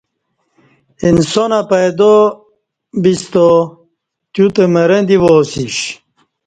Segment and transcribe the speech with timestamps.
[1.07, 2.13] انسانہ پیدا
[3.01, 3.47] بستا
[4.31, 5.77] تیو تہ مرں دی واسیش